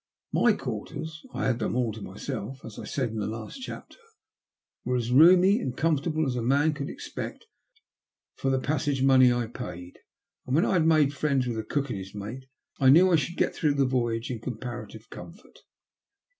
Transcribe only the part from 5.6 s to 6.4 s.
114 THE LUST OF HATB. comfortable as